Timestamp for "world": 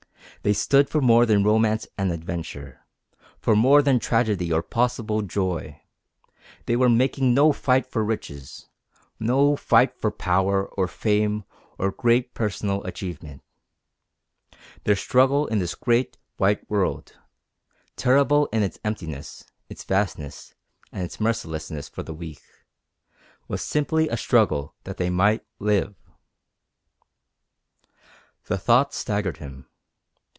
16.67-17.13